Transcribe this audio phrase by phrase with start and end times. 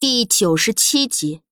[0.00, 1.42] 第九十七集，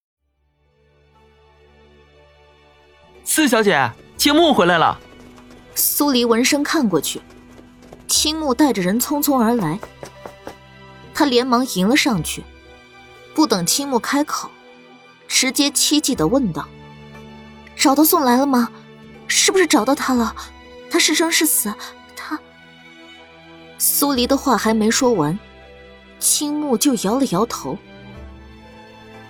[3.23, 4.99] 四小姐，青木回来了。
[5.75, 7.21] 苏黎闻声看过去，
[8.07, 9.79] 青木带着人匆匆而来，
[11.13, 12.43] 他连忙迎了上去，
[13.35, 14.51] 不等青木开口，
[15.29, 16.67] 直接凄急的问道
[17.77, 18.73] ：“找到宋来了吗？
[19.27, 20.35] 是不是找到他了？
[20.91, 21.71] 他是生是死？
[22.17, 22.41] 他……”
[23.77, 25.39] 苏黎的话还没说完，
[26.19, 27.77] 青木就摇了摇头。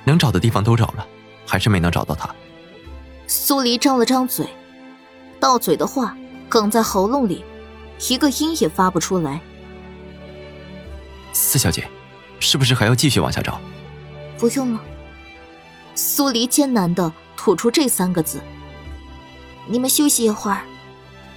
[0.08, 1.06] 能找的地方都找了，
[1.46, 2.34] 还是没能找到他。
[3.26, 4.48] 苏黎张了张嘴，
[5.38, 6.16] 到嘴的话
[6.48, 7.44] 哽在喉咙里，
[8.08, 9.40] 一个音也发不出来。
[11.34, 11.86] 四小姐，
[12.40, 13.60] 是不是还要继续往下找？
[14.38, 14.80] 不用了。
[15.94, 18.40] 苏黎艰难的吐出这三个字。
[19.66, 20.62] 你们休息一会儿，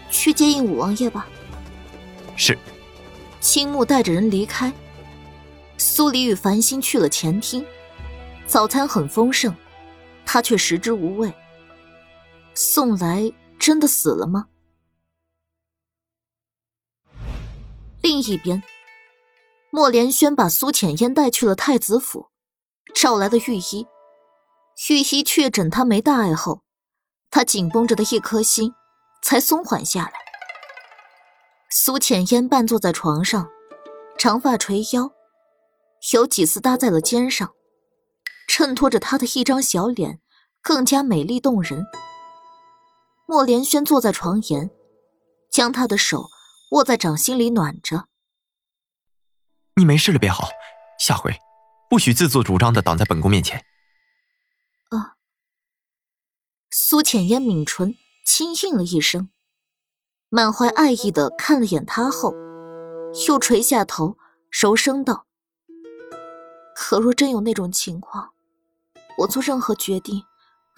[0.09, 1.27] 去接应五王爷吧。
[2.37, 2.57] 是。
[3.41, 4.71] 青木带着人离开，
[5.77, 7.65] 苏黎与繁星去了前厅。
[8.51, 9.55] 早餐很丰盛，
[10.25, 11.33] 他却食之无味。
[12.53, 14.49] 宋来真的死了吗？
[18.01, 18.61] 另一边，
[19.69, 22.27] 莫连轩把苏浅烟带去了太子府，
[22.93, 23.87] 召来了御医。
[24.89, 26.61] 御医确诊他没大碍后，
[27.29, 28.73] 他紧绷着的一颗心
[29.23, 30.13] 才松缓下来。
[31.69, 33.49] 苏浅烟半坐在床上，
[34.17, 35.09] 长发垂腰，
[36.11, 37.53] 有几丝搭在了肩上。
[38.53, 40.19] 衬托着她的一张小脸，
[40.61, 41.85] 更加美丽动人。
[43.25, 44.69] 莫连轩坐在床沿，
[45.49, 46.25] 将她的手
[46.71, 48.09] 握在掌心里暖着。
[49.77, 50.49] 你没事了便好，
[50.99, 51.33] 下回
[51.89, 53.63] 不许自作主张的挡在本宫面前。
[54.89, 55.15] 啊！
[56.69, 59.29] 苏浅烟抿唇，轻应了一声，
[60.27, 62.33] 满怀爱意的看了眼他后，
[63.29, 64.17] 又垂下头，
[64.49, 65.25] 柔声道
[66.75, 68.33] ：“可若真有那种情况。”
[69.21, 70.23] 我做任何决定，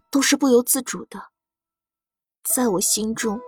[0.10, 1.30] 都是不由自主的。
[2.44, 3.40] 在我心中，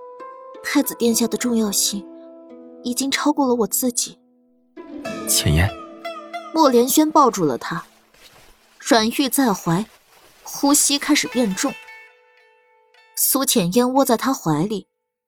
[0.63, 2.07] 太子殿下的重要性
[2.83, 4.19] 已经超过了我自己。
[5.28, 5.69] 浅烟，
[6.53, 7.85] 莫连轩抱住了他，
[8.79, 9.85] 软玉在怀，
[10.44, 11.73] 呼吸开始变重。
[13.17, 14.88] 苏浅烟窝在他怀里，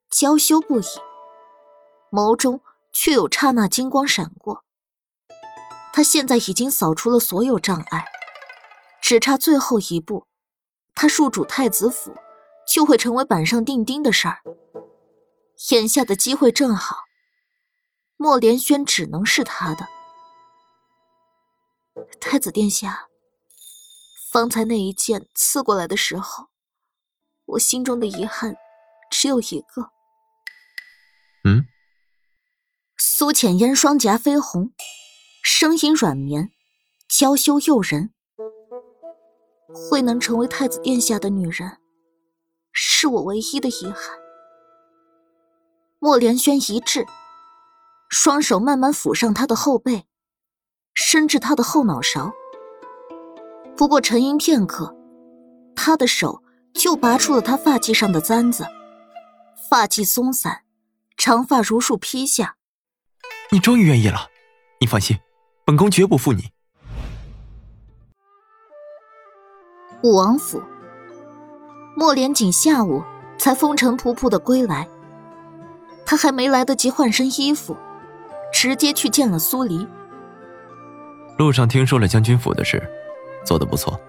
[0.09, 0.85] 娇羞不已，
[2.09, 2.61] 眸中
[2.93, 4.63] 却有刹那金光闪过。
[5.91, 8.05] 他现在已经扫除了所有障碍。
[9.01, 10.27] 只差最后一步，
[10.93, 12.15] 他入主太子府，
[12.67, 14.41] 就会成为板上钉钉的事儿。
[15.71, 16.97] 眼下的机会正好，
[18.17, 19.87] 莫连轩只能是他的。
[22.19, 23.07] 太子殿下，
[24.31, 26.49] 方才那一剑刺过来的时候，
[27.45, 28.55] 我心中的遗憾
[29.09, 29.91] 只有一个。
[31.43, 31.65] 嗯。
[32.97, 34.73] 苏浅烟双颊绯红，
[35.41, 36.51] 声音软绵，
[37.07, 38.13] 娇羞诱人。
[39.73, 41.77] 会能成为太子殿下的女人，
[42.71, 44.17] 是我唯一的遗憾。
[45.99, 47.05] 莫连轩一滞，
[48.09, 50.05] 双手慢慢抚上他的后背，
[50.93, 52.31] 伸至他的后脑勺。
[53.75, 54.95] 不过沉吟片刻，
[55.75, 56.41] 他的手
[56.73, 58.65] 就拔出了他发髻上的簪子，
[59.69, 60.63] 发髻松散，
[61.17, 62.55] 长发如束披下。
[63.51, 64.29] 你终于愿意了，
[64.79, 65.17] 你放心，
[65.65, 66.51] 本宫绝不负你。
[70.03, 70.61] 武王府，
[71.95, 73.01] 莫连锦下午
[73.37, 74.87] 才风尘仆仆的归来，
[76.05, 77.75] 他还没来得及换身衣服，
[78.53, 79.87] 直接去见了苏黎。
[81.37, 82.81] 路上听说了将军府的事，
[83.43, 83.99] 做的不错。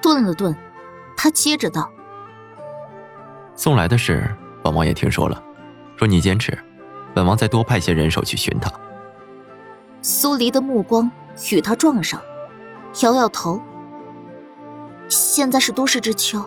[0.00, 0.56] 顿了顿，
[1.16, 1.90] 他接着道
[3.54, 5.42] ：“送来的事，本王也听说了，
[5.96, 6.58] 若你坚持，
[7.14, 8.72] 本王再多派些人手去寻他。”
[10.00, 11.10] 苏黎的目光
[11.52, 12.18] 与他撞上，
[13.02, 13.60] 摇摇头。
[15.08, 16.44] 现在是多事之秋，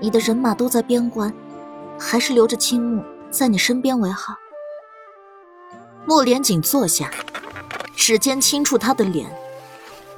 [0.00, 1.32] 你的人马都在边关，
[1.98, 4.34] 还是留着青木在你身边为好。
[6.06, 7.10] 莫连锦坐下，
[7.94, 9.30] 指尖轻触他的脸，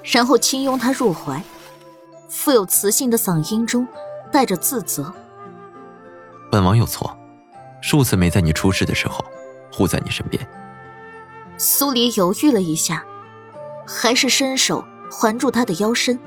[0.02, 1.42] 然后轻拥他入怀，
[2.28, 3.86] 富有磁性的嗓音中
[4.30, 5.12] 带着自责
[6.50, 7.16] ：“本王有错，
[7.82, 9.24] 数次没在你出事的时候
[9.72, 10.46] 护在你身边。”
[11.58, 13.04] 苏黎犹豫了一下，
[13.86, 16.18] 还是伸手环住他的腰身。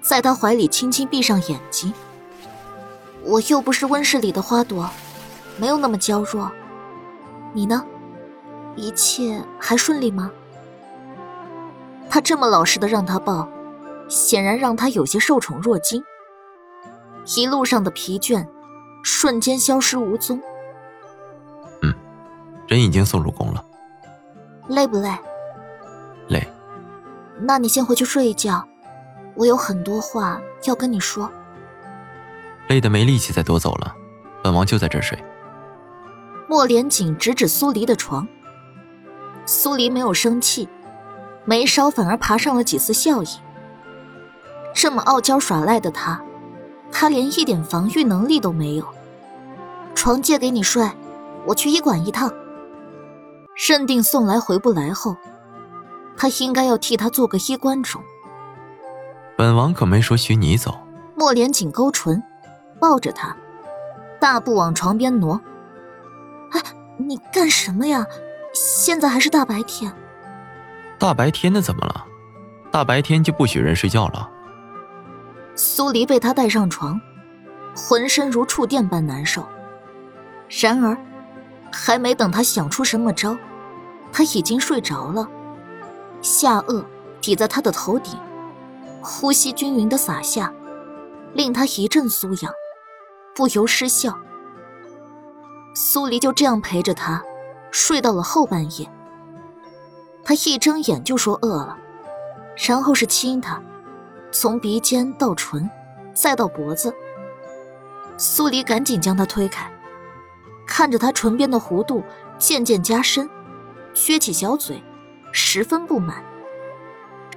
[0.00, 1.92] 在他怀里轻轻闭上眼睛。
[3.22, 4.90] 我又不是温室里的花朵，
[5.58, 6.50] 没有那么娇弱。
[7.52, 7.84] 你呢？
[8.76, 10.30] 一切还顺利吗？
[12.08, 13.48] 他这么老实的让他抱，
[14.08, 16.02] 显然让他有些受宠若惊。
[17.36, 18.46] 一路上的疲倦，
[19.02, 20.40] 瞬间消失无踪。
[21.82, 21.94] 嗯，
[22.66, 23.64] 人已经送入宫了。
[24.68, 25.10] 累不累？
[26.28, 26.48] 累。
[27.40, 28.66] 那你先回去睡一觉，
[29.34, 31.30] 我有很多话要跟你说。
[32.68, 33.94] 累得没力气再多走了，
[34.42, 35.18] 本王就在这儿睡。
[36.48, 38.26] 莫连锦指指苏黎的床，
[39.46, 40.68] 苏黎没有生气，
[41.44, 43.28] 眉梢反而爬上了几丝笑意。
[44.74, 46.22] 这么傲娇耍赖的他，
[46.92, 48.86] 他连一点防御能力都没有。
[49.94, 50.88] 床借给你睡，
[51.46, 52.32] 我去医馆一趟。
[53.68, 55.16] 认定送来回不来后，
[56.16, 58.00] 他应该要替他做个衣冠冢。
[59.40, 60.78] 本王可没说许你走。
[61.16, 62.22] 莫莲紧勾唇，
[62.78, 63.34] 抱着他，
[64.20, 65.40] 大步往床边挪。
[66.50, 66.60] 哎，
[66.98, 68.04] 你干什么呀？
[68.52, 69.90] 现在还是大白天。
[70.98, 72.04] 大白天的怎么了？
[72.70, 74.28] 大白天就不许人睡觉了？
[75.54, 77.00] 苏黎被他带上床，
[77.74, 79.42] 浑身如触电般难受。
[80.50, 80.94] 然而，
[81.72, 83.34] 还没等他想出什么招，
[84.12, 85.26] 他已经睡着了，
[86.20, 86.84] 下颚
[87.22, 88.18] 抵在他的头顶，
[89.02, 90.52] 呼吸均匀的洒下，
[91.32, 92.52] 令他一阵酥痒，
[93.34, 94.18] 不由失笑。
[95.74, 97.22] 苏黎就这样陪着他，
[97.70, 98.90] 睡到了后半夜。
[100.22, 101.78] 他一睁眼就说饿了，
[102.56, 103.60] 然后是亲他，
[104.30, 105.68] 从鼻尖到唇，
[106.12, 106.94] 再到脖子。
[108.18, 109.70] 苏黎赶紧将他推开。
[110.66, 112.04] 看着他唇边的弧度
[112.38, 113.28] 渐渐加深，
[113.94, 114.82] 撅起小嘴，
[115.32, 116.22] 十分不满。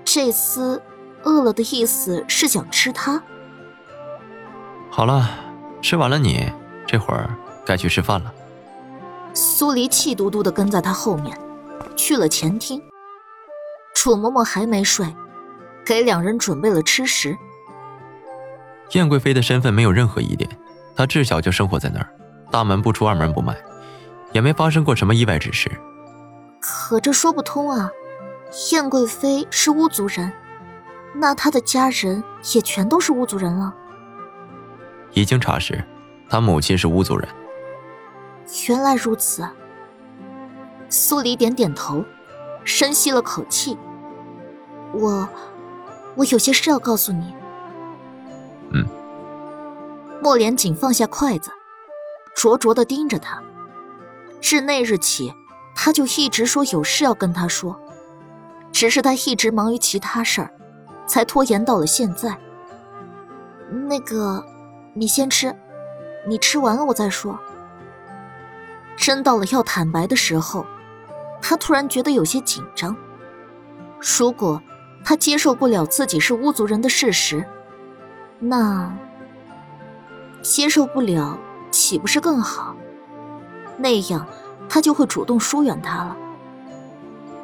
[0.03, 0.79] 这厮
[1.23, 3.21] 饿了的意思是想吃它。
[4.89, 5.29] 好了，
[5.81, 6.51] 吃完了你，
[6.85, 7.35] 这会儿
[7.65, 8.33] 该去吃饭了。
[9.33, 11.37] 苏黎气嘟嘟的跟在他后面，
[11.95, 12.81] 去了前厅。
[13.95, 15.15] 楚嬷嬷还没睡，
[15.85, 17.35] 给两人准备了吃食。
[18.91, 20.49] 燕贵妃的身份没有任何疑点，
[20.95, 22.07] 她自小就生活在那儿。
[22.51, 23.55] 大门不出二门不迈，
[24.31, 25.71] 也没发生过什么意外之事。
[26.59, 27.89] 可这说不通啊！
[28.71, 30.31] 燕贵妃是巫族人，
[31.13, 32.23] 那他的家人
[32.53, 33.73] 也全都是巫族人了。
[35.13, 35.83] 已经查实，
[36.29, 37.27] 他母亲是巫族人。
[38.67, 39.47] 原来如此。
[40.89, 42.03] 苏黎点点头，
[42.63, 43.77] 深吸了口气。
[44.91, 45.27] 我，
[46.15, 47.33] 我有些事要告诉你。
[48.71, 48.85] 嗯。
[50.21, 51.51] 莫连锦放下筷子。
[52.35, 53.41] 灼灼的盯着他。
[54.41, 55.33] 自那日起，
[55.75, 57.79] 他就一直说有事要跟他说，
[58.71, 60.51] 只是他一直忙于其他事儿，
[61.05, 62.37] 才拖延到了现在。
[63.87, 64.45] 那个，
[64.93, 65.55] 你先吃，
[66.27, 67.39] 你吃完了我再说。
[68.95, 70.65] 真到了要坦白的时候，
[71.41, 72.95] 他突然觉得有些紧张。
[74.19, 74.61] 如果
[75.03, 77.45] 他接受不了自己是巫族人的事实，
[78.39, 78.95] 那
[80.41, 81.37] 接受不了。
[81.71, 82.75] 岂不是更好？
[83.77, 84.27] 那样
[84.69, 86.15] 他就会主动疏远他了。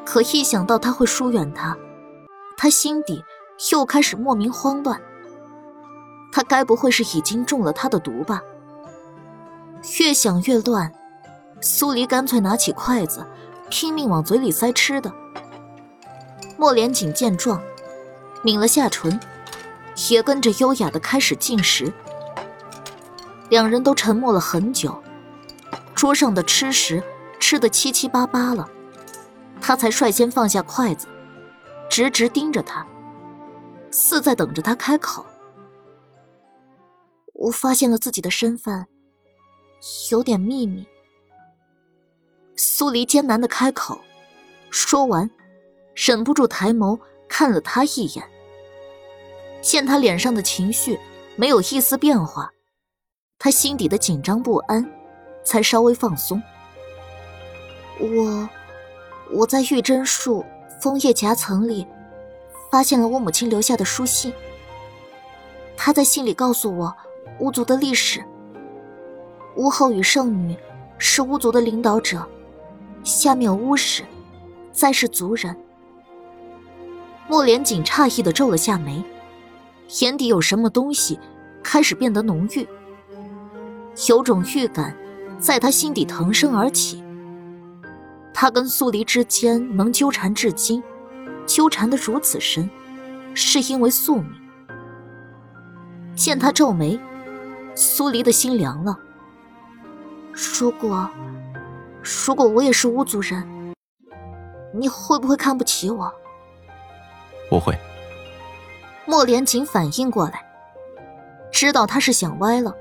[0.06, 1.76] 可一想到他会疏远他，
[2.56, 3.26] 他心底
[3.72, 5.00] 又开始莫名慌乱。
[6.32, 8.42] 他该不会是已经中了他的毒吧？
[10.00, 10.92] 越想越乱，
[11.62, 13.26] 苏黎干脆拿起筷子，
[13.70, 15.12] 拼命往嘴里塞吃的。
[16.58, 17.62] 莫连锦见状，
[18.44, 19.20] 抿了下唇，
[20.10, 21.92] 也跟着优雅的开始进食。
[23.50, 25.02] 两人都沉默了很久，
[25.96, 27.02] 桌上的吃食
[27.40, 28.68] 吃得七七八八了，
[29.60, 31.08] 他才率先放下筷子，
[31.90, 32.86] 直直盯着他，
[33.92, 35.26] 似在等着他开口。
[37.34, 38.86] 我发现了自己的身份，
[40.12, 40.86] 有点秘密。
[42.56, 44.00] 苏黎艰难的开口，
[44.70, 45.30] 说完，
[45.96, 48.30] 忍不住抬眸看了他一眼，
[49.62, 51.00] 见他脸上的情绪
[51.38, 52.52] 没有一丝变化。
[53.38, 54.86] 他心底的紧张不安，
[55.46, 56.42] 才稍微放松。
[58.00, 58.50] 我，
[59.32, 60.44] 我在玉珍树
[60.82, 61.88] 枫叶夹层里，
[62.72, 64.34] 发现了我母亲留下的书信。
[65.76, 66.96] 他在信里告诉我
[67.40, 68.24] 巫族的历史。
[69.56, 70.58] 巫后与圣女
[70.98, 72.26] 是巫族的领导者，
[73.04, 74.04] 下面巫使，
[74.72, 75.56] 再是族人。
[77.28, 79.04] 莫连锦诧异的皱了下眉，
[80.02, 81.20] 眼底有什么东西
[81.64, 82.68] 开始变得浓郁。
[84.08, 84.96] 有种预感，
[85.40, 87.04] 在他心底腾升而起。
[88.34, 90.82] 他跟苏黎之间能纠缠至今，
[91.50, 92.70] 纠缠的如此深，
[93.34, 94.32] 是因为宿命。
[96.16, 97.00] 见他皱眉，
[97.74, 98.96] 苏黎的心凉了。
[100.60, 101.10] 如果，
[102.28, 103.74] 如果我也是巫族人，
[104.72, 106.14] 你会不会看不起我？
[107.50, 107.76] 不会。
[109.08, 110.46] 莫连锦反应过来，
[111.52, 112.72] 知道他是想歪了。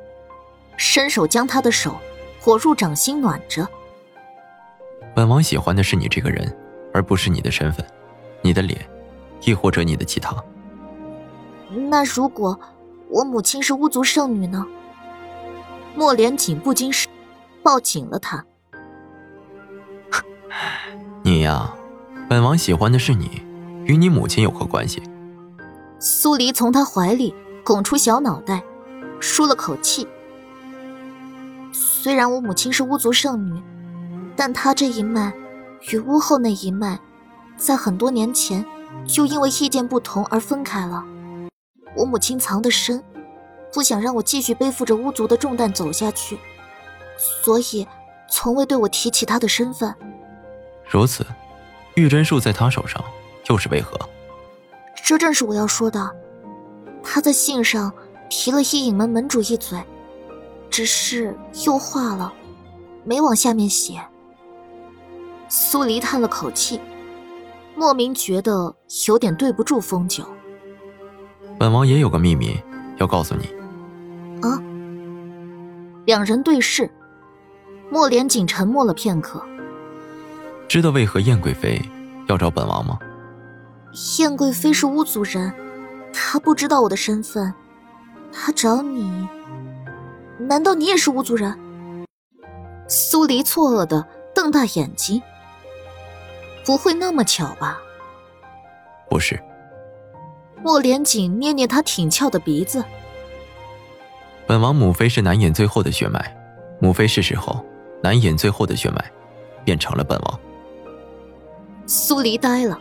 [0.76, 1.96] 伸手将他的手
[2.38, 3.66] 火入掌心暖着。
[5.16, 6.54] 本王喜欢的是你这个人，
[6.92, 7.84] 而不是你的身份、
[8.42, 8.88] 你的脸、
[9.44, 10.34] 亦或者你的其他。
[11.90, 12.58] 那如果
[13.08, 14.66] 我母亲是巫族圣女呢？
[15.96, 17.08] 莫莲锦不禁是
[17.62, 18.44] 抱紧了他。
[21.22, 21.74] 你呀，
[22.28, 23.42] 本王喜欢的是你，
[23.84, 25.02] 与你母亲有何关系？
[25.98, 28.62] 苏黎从他怀里拱出小脑袋，
[29.18, 30.06] 舒了口气。
[31.72, 33.60] 虽然我母亲是巫族圣女，
[34.36, 35.32] 但她这一脉
[35.90, 37.00] 与巫后那一脉，
[37.58, 38.64] 在很多年前
[39.06, 41.04] 就因为意见不同而分开了。
[41.96, 43.02] 我母亲藏得深，
[43.72, 46.38] 不想让我继续背负着巫族的重担走下去，
[47.42, 47.86] 所以
[48.30, 49.92] 从未对我提起她的身份。
[50.88, 51.26] 如此，
[51.96, 53.02] 玉针术在他手上
[53.50, 53.98] 又是为何？
[55.04, 56.10] 这正是我要说的。
[57.02, 57.92] 他在信上
[58.30, 59.82] 提了一影门门主一嘴，
[60.70, 62.32] 只是又化了，
[63.04, 64.00] 没往下面写。
[65.48, 66.80] 苏黎叹了口气，
[67.78, 68.74] 莫名觉得
[69.06, 70.24] 有点对不住风九。
[71.56, 72.60] 本王也有个秘密
[72.96, 73.44] 要告诉你。
[74.42, 74.60] 啊！
[76.04, 76.90] 两人对视，
[77.88, 79.40] 莫连锦沉默了片刻。
[80.66, 81.80] 知道为何燕贵妃
[82.26, 82.98] 要找本王吗？
[84.18, 85.54] 燕贵妃是巫族人，
[86.12, 87.54] 她不知道我的身份，
[88.32, 89.28] 她找你，
[90.40, 91.56] 难道你也是巫族人？
[92.88, 94.04] 苏黎错愕的
[94.34, 95.22] 瞪大眼睛，
[96.68, 97.80] 不会那么巧吧？
[99.08, 99.42] 不是。
[100.62, 102.84] 莫连锦捏捏他挺翘的鼻子。
[104.46, 106.36] 本王母妃是南衍最后的血脉，
[106.78, 107.64] 母妃逝世后，
[108.02, 109.02] 南衍最后的血脉
[109.64, 110.40] 变成了本王。
[111.86, 112.78] 苏黎呆了，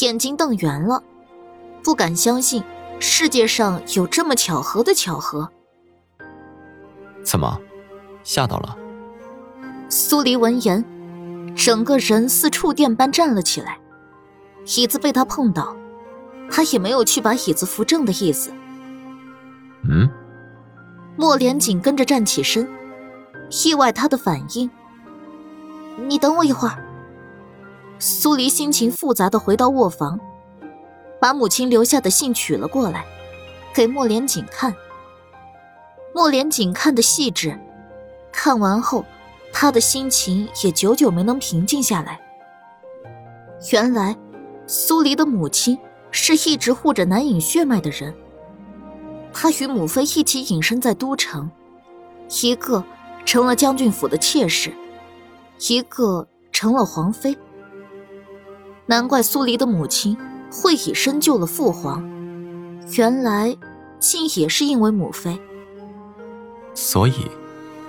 [0.00, 1.02] 眼睛瞪圆了，
[1.82, 2.62] 不敢相信
[3.00, 5.50] 世界上有这么巧合的巧合。
[7.24, 7.60] 怎么，
[8.22, 8.78] 吓到了？
[9.88, 10.84] 苏黎闻言，
[11.54, 13.78] 整个人似触电般站了起来，
[14.76, 15.76] 椅子被他碰倒，
[16.50, 18.52] 他也没有去把椅子扶正的意思。
[19.88, 20.08] 嗯。
[21.16, 22.66] 莫连锦跟着站起身，
[23.64, 24.70] 意外他的反应。
[26.08, 26.82] 你等我一会儿。
[27.98, 30.18] 苏黎心情复杂的回到卧房，
[31.20, 33.04] 把母亲留下的信取了过来，
[33.74, 34.74] 给莫连锦看。
[36.14, 37.56] 莫连锦看的细致，
[38.32, 39.04] 看完后，
[39.52, 42.20] 他的心情也久久没能平静下来。
[43.72, 44.16] 原来，
[44.66, 45.78] 苏黎的母亲
[46.10, 48.12] 是一直护着南影血脉的人。
[49.32, 51.50] 他与母妃一起隐身在都城，
[52.42, 52.84] 一个
[53.24, 54.72] 成了将军府的妾室，
[55.68, 57.36] 一个成了皇妃。
[58.86, 60.16] 难怪苏黎的母亲
[60.50, 62.02] 会以身救了父皇，
[62.96, 63.56] 原来
[63.98, 65.40] 竟也是因为母妃。
[66.74, 67.30] 所以，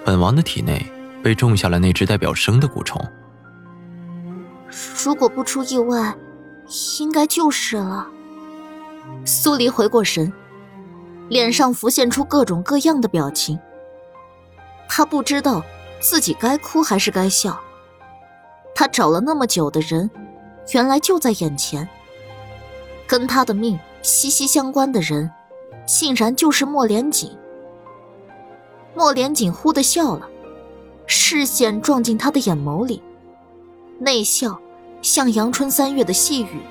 [0.05, 0.85] 本王的体内
[1.23, 3.01] 被种下了那只代表生的蛊虫。
[5.03, 6.15] 如果不出意外，
[6.99, 8.07] 应该就是了。
[9.25, 10.31] 苏黎回过神，
[11.29, 13.57] 脸上浮现出各种各样的表情。
[14.89, 15.63] 他不知道
[15.99, 17.59] 自己该哭还是该笑。
[18.75, 20.09] 他找了那么久的人。
[20.71, 21.85] 原来就在眼前，
[23.05, 25.29] 跟他的命息息相关的人，
[25.85, 27.29] 竟然就是莫连锦。
[28.95, 30.29] 莫连锦忽的笑了，
[31.05, 33.01] 视线撞进他的眼眸里，
[33.99, 34.59] 那笑
[35.01, 36.61] 像阳春三月的细雨，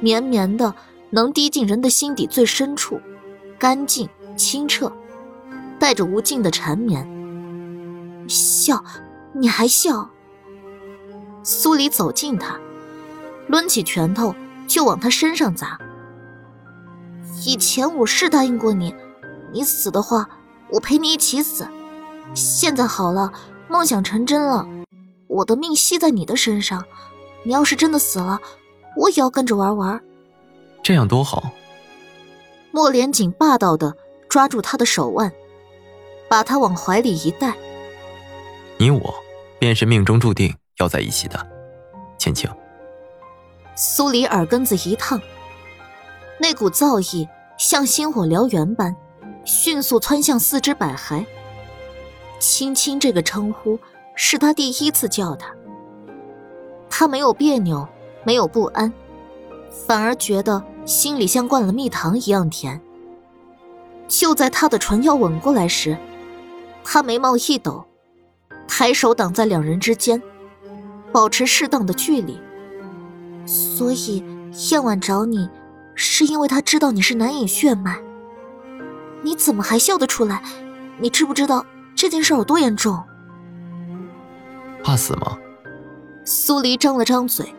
[0.00, 0.74] 绵绵的，
[1.10, 3.00] 能滴进人的心底最深处，
[3.58, 4.92] 干净清澈，
[5.78, 7.06] 带着无尽的缠绵。
[8.28, 8.84] 笑，
[9.32, 10.10] 你还笑？
[11.42, 12.58] 苏黎走近他。
[13.48, 14.34] 抡起拳头
[14.66, 15.78] 就往他身上砸。
[17.46, 18.94] 以前我是答应过你，
[19.52, 20.28] 你死的话，
[20.70, 21.66] 我陪你一起死。
[22.34, 23.32] 现在好了，
[23.68, 24.66] 梦想成真了，
[25.28, 26.84] 我的命系在你的身上。
[27.44, 28.40] 你要是真的死了，
[28.96, 30.00] 我也要跟着玩玩。
[30.82, 31.50] 这样多好。
[32.72, 33.94] 莫连锦霸道的
[34.28, 35.32] 抓住他的手腕，
[36.28, 37.54] 把他往怀里一带。
[38.78, 39.14] 你我，
[39.58, 41.46] 便是命中注定要在一起的，
[42.18, 42.50] 倩倩。
[43.74, 45.20] 苏黎耳根子一烫，
[46.40, 48.94] 那股燥意像星火燎原般，
[49.44, 51.24] 迅速窜向四肢百骸。
[52.38, 53.78] 青青这个称呼
[54.14, 55.52] 是他第一次叫他，
[56.88, 57.86] 他没有别扭，
[58.24, 58.92] 没有不安，
[59.70, 62.80] 反而觉得心里像灌了蜜糖一样甜。
[64.06, 65.96] 就在他的唇要吻过来时，
[66.82, 67.84] 他眉毛一抖，
[68.66, 70.22] 抬手挡在两人之间，
[71.12, 72.40] 保持适当的距离。
[73.46, 74.24] 所以，
[74.70, 75.48] 燕婉找你，
[75.94, 77.98] 是因为他知道你是南隐血脉。
[79.22, 80.42] 你怎么还笑得出来？
[80.98, 81.64] 你知不知道
[81.98, 83.02] 这件事有多严重？
[84.84, 85.36] 怕死吗？
[86.24, 87.52] 苏黎张了张嘴，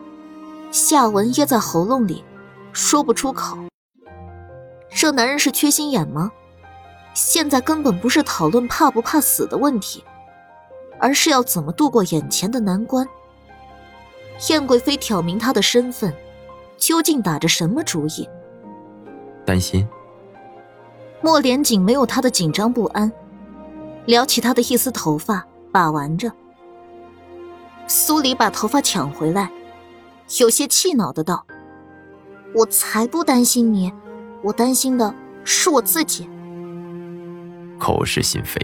[0.70, 2.24] 下文噎在喉咙里，
[2.72, 3.58] 说不出口。
[4.88, 6.32] 这男人是缺心眼吗？
[7.12, 10.02] 现在根本不是讨论怕不怕死的问题，
[10.98, 13.06] 而是要怎么度过眼前的难关。
[14.48, 16.14] 燕贵妃挑明他的身份，
[16.78, 18.26] 究竟打着什么主意？
[19.44, 19.86] 担心。
[21.20, 23.12] 莫连锦没有他的紧张不安，
[24.06, 26.32] 撩起他的一丝头发，把玩着。
[27.86, 29.50] 苏黎把头发抢回来，
[30.40, 31.44] 有些气恼的道
[32.54, 33.92] ：“我才不担心你，
[34.42, 35.14] 我担心的
[35.44, 36.28] 是我自己。”
[37.78, 38.60] 口是心非。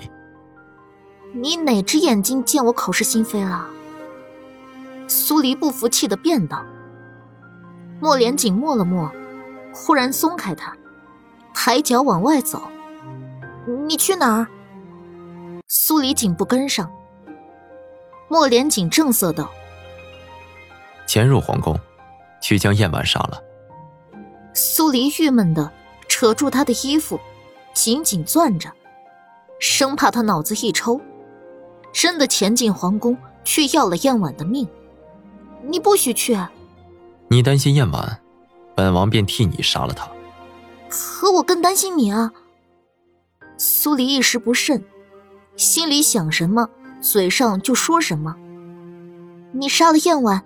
[1.32, 3.66] 你哪只眼睛见我口是心非了？
[5.08, 6.64] 苏黎不服气的辩道。
[8.00, 9.10] 莫连锦默了默，
[9.72, 10.76] 忽然松开他，
[11.54, 12.62] 抬脚往外走。
[13.86, 14.46] 你去哪儿？
[15.88, 16.90] 苏黎紧不跟上。
[18.26, 19.48] 莫连锦正色道
[21.06, 21.78] ：“潜入皇宫，
[22.42, 23.40] 去将燕婉杀了。”
[24.52, 25.70] 苏黎郁闷的
[26.08, 27.20] 扯住他的衣服，
[27.72, 28.68] 紧紧攥着。
[29.60, 31.00] 生怕他脑子一抽，
[31.92, 34.68] 真的潜进皇宫去要了燕婉的命。
[35.62, 36.36] 你不许去！
[37.28, 38.20] 你担心燕婉，
[38.74, 40.08] 本王便替你杀了她。
[40.88, 42.32] 可我更担心你啊！
[43.56, 44.84] 苏黎一时不慎，
[45.56, 46.68] 心里想什么，
[47.00, 48.36] 嘴上就说什么。
[49.52, 50.44] 你杀了燕婉，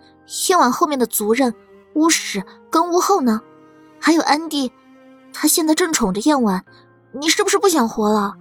[0.49, 1.55] 燕婉后面的族人
[1.95, 3.40] 巫使跟巫后呢？
[3.99, 4.73] 还有安迪，
[5.33, 6.64] 他现在正宠着燕婉，
[7.12, 8.37] 你是不是不想活了？